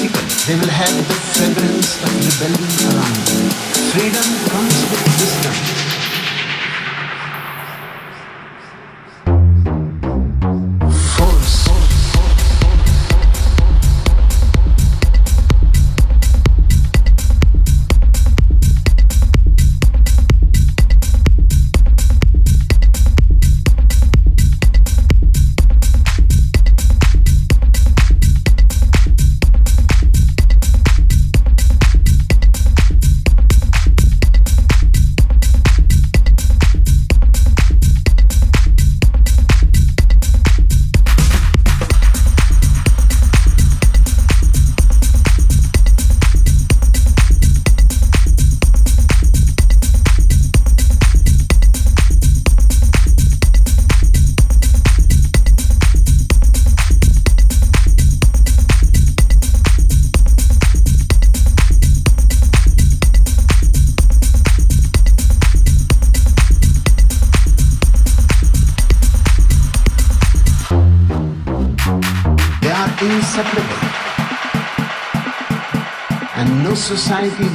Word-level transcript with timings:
music, 0.00 0.12
they 0.46 0.54
will 0.54 0.70
have 0.70 0.96
the 1.08 1.14
fragrance 1.14 1.96
of 2.02 2.10
rebellion 2.14 2.94
around 2.94 3.16
them. 3.26 3.50
Freedom 3.90 4.28
comes 4.48 4.90
with 4.90 5.02
wisdom. 5.18 5.87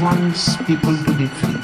wants 0.04 0.58
people 0.64 0.96
to 1.06 1.12
be 1.14 1.28
free. 1.28 1.60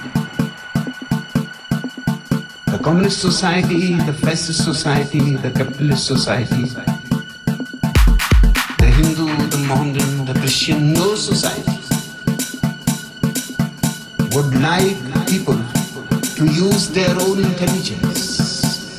The 2.72 2.80
communist 2.82 3.20
society, 3.20 3.96
the 3.96 4.14
fascist 4.14 4.64
society, 4.64 5.36
the 5.36 5.52
capitalist 5.52 6.08
society, 6.08 6.64
the 8.82 8.90
Hindu, 8.98 9.28
the 9.54 9.58
Mohammedan, 9.68 10.26
the 10.26 10.34
Christian, 10.40 10.94
no 10.94 11.16
society 11.16 11.80
would 14.34 14.52
like 14.62 15.02
people 15.28 15.60
to 16.38 16.46
use 16.46 16.90
their 16.92 17.14
own 17.20 17.40
intelligence. 17.44 18.96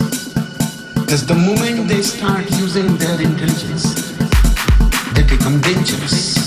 Because 0.97 1.25
the 1.25 1.35
moment 1.35 1.89
they 1.89 2.03
start 2.03 2.45
using 2.61 2.95
their 2.99 3.19
intelligence, 3.19 4.13
they 5.15 5.23
become 5.23 5.63
dangerous. 5.63 6.40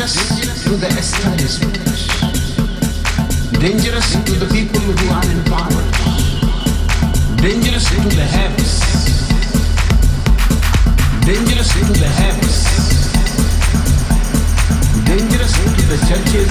Dangerous 0.00 0.64
to 0.64 0.70
the 0.80 0.88
establishment. 0.96 1.76
Dangerous 3.60 4.12
to 4.24 4.32
the 4.32 4.48
people 4.48 4.80
who 4.80 5.10
are 5.12 5.28
in 5.28 5.44
power. 5.44 5.84
Dangerous 7.36 7.84
to 7.84 8.00
the 8.08 8.24
haves. 8.24 8.80
Dangerous 11.20 11.68
to 11.74 11.92
the 12.00 12.08
haves. 12.16 12.64
Dangerous 15.04 15.52
to 15.52 15.84
the 15.92 15.98
churches. 16.08 16.48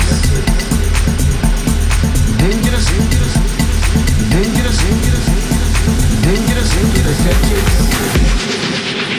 Dangerous, 2.38 2.86
dangerous, 2.86 3.34
dangerous, 4.30 4.80
dangerous 6.22 6.70
to 6.70 6.86
the 7.02 7.14
churches. 7.24 9.19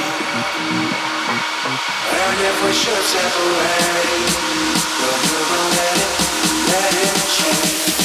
Should 2.31 3.03
separate, 3.03 4.31
but 4.97 5.17
we 5.27 5.39
won't 5.51 5.75
let 5.75 5.97
it, 5.97 6.11
let 6.71 6.93
it 7.03 7.15
change. 7.27 8.00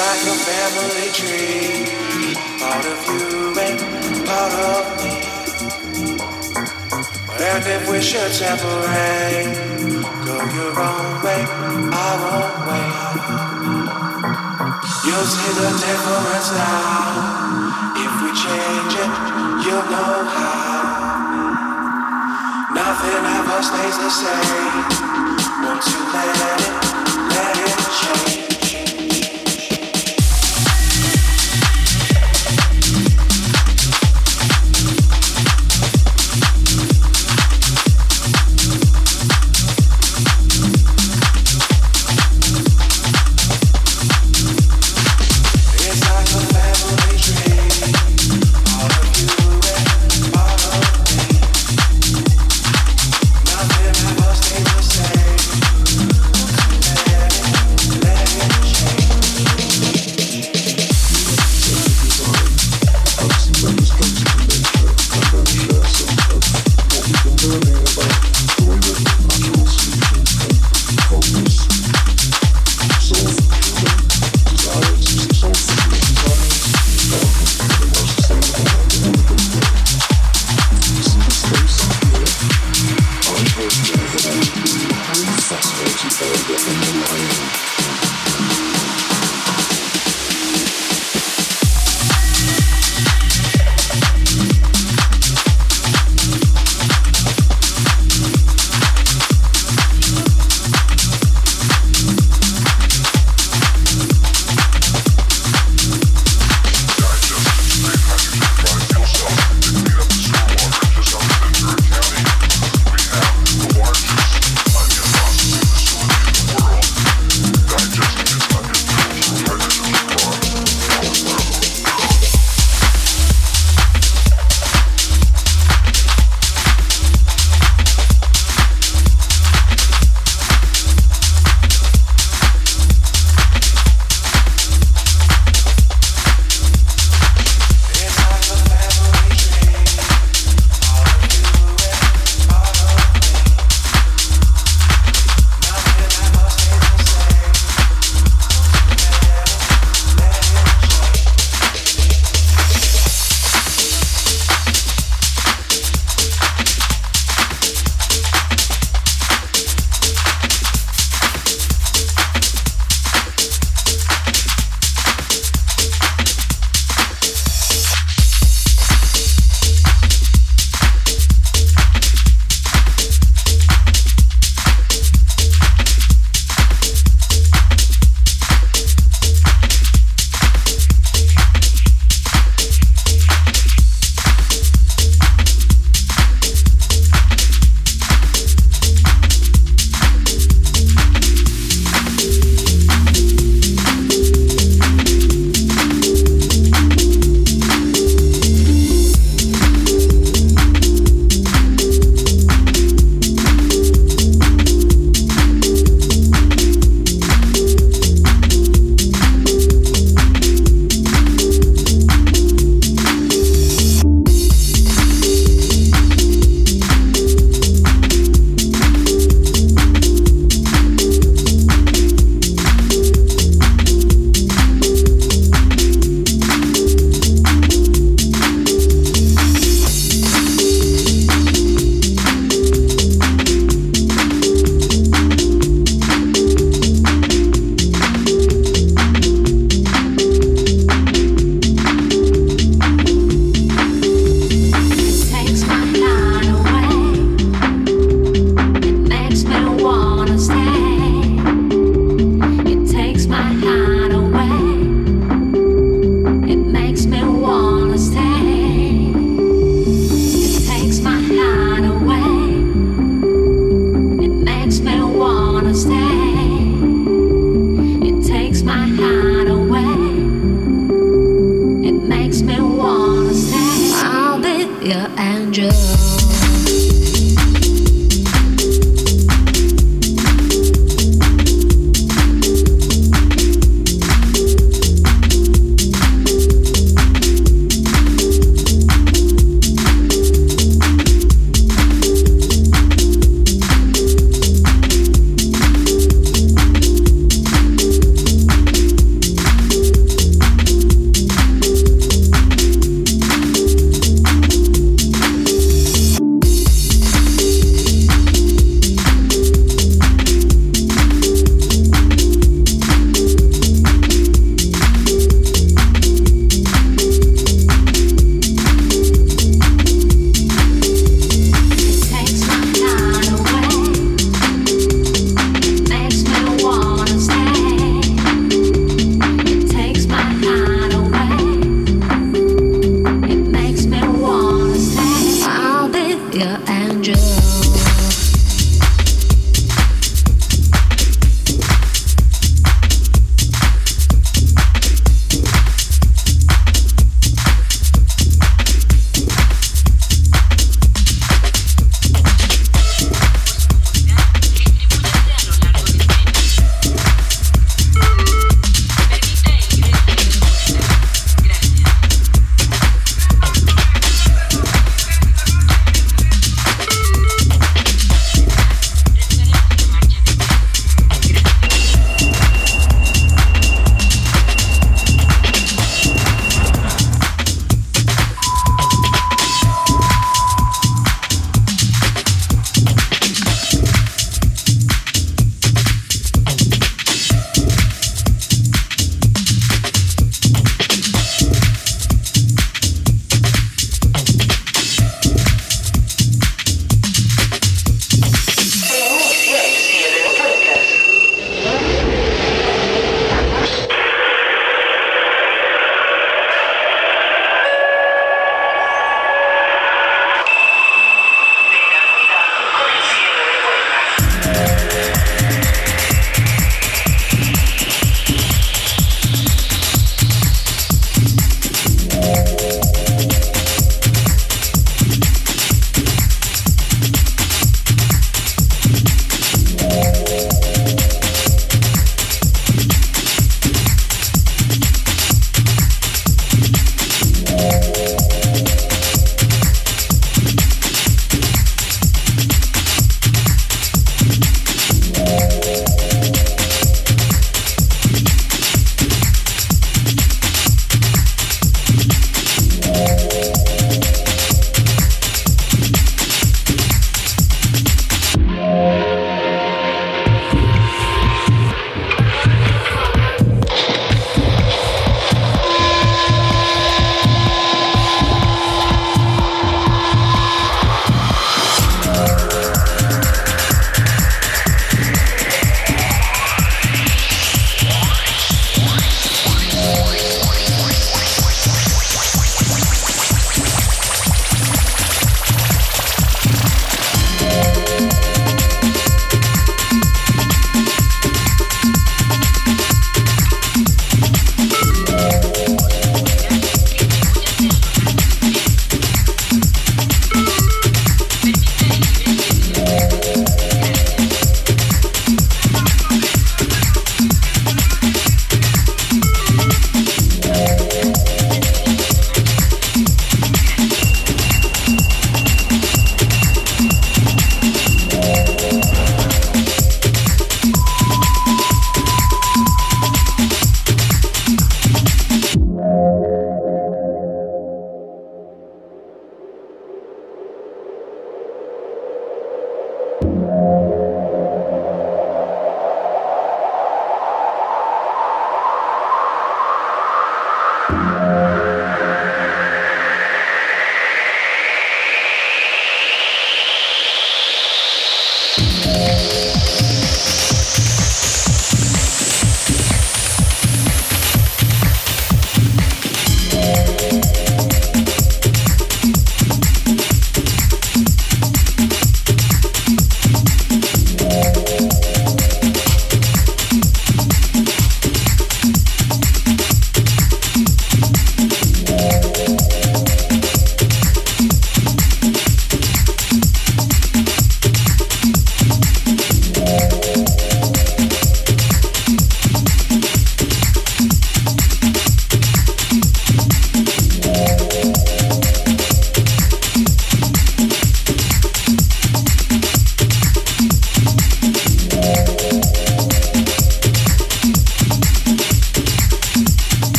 like 0.00 0.24
a 0.32 0.36
family 0.48 1.08
tree. 1.12 1.84
Part 2.60 2.84
of 2.92 3.00
you 3.04 3.52
and 3.64 3.76
part 4.24 4.54
of 4.72 4.84
me. 4.96 5.12
And 7.48 7.64
if 7.76 7.82
we 7.90 8.00
should 8.00 8.32
separate, 8.32 9.52
go 10.24 10.36
your 10.56 10.72
own 10.88 11.08
way, 11.24 11.42
our 12.04 12.20
own 12.36 12.54
way. 12.68 12.88
You'll 15.04 15.28
see 15.36 15.52
the 15.60 15.70
difference 15.84 16.48
now. 16.56 17.92
If 18.04 18.12
we 18.22 18.30
change 18.44 18.94
it, 19.04 19.12
you'll 19.64 19.88
know 19.92 20.14
how. 20.34 20.80
Nothing 22.72 23.22
ever 23.36 23.60
stays 23.68 23.96
the 24.04 24.10
same. 24.22 24.84
Once 25.68 25.86
you 25.92 26.00
let 26.14 26.36
it, 26.48 26.62
let 27.34 27.56
it 27.68 27.78
change. 28.00 28.39